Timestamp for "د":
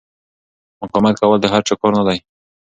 1.41-1.45